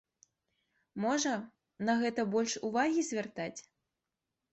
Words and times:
Можа, 1.03 1.33
на 1.89 1.93
гэта 1.99 2.21
больш 2.37 2.55
увагі 2.71 3.05
звяртаць? 3.11 3.59